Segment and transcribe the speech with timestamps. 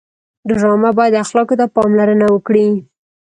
[0.49, 2.67] ډرامه باید اخلاقو ته پاملرنه وکړي